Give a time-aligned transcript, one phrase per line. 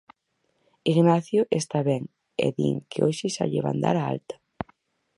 [0.93, 2.03] Ignacio está ben
[2.45, 4.35] e din que hoxe xa lle van dar a alta.